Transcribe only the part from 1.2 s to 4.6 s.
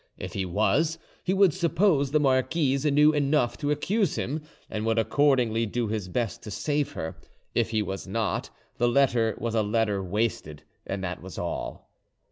he would suppose the marquise knew enough to accuse him,